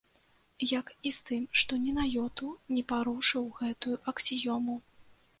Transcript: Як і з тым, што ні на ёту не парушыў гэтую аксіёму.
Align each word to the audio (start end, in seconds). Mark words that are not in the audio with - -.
Як 0.69 0.87
і 1.09 1.09
з 1.17 1.25
тым, 1.27 1.43
што 1.59 1.77
ні 1.83 1.91
на 1.97 2.05
ёту 2.23 2.47
не 2.77 2.83
парушыў 2.93 3.45
гэтую 3.59 3.93
аксіёму. 4.13 4.79